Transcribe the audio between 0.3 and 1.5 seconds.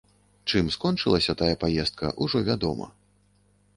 Чым скончылася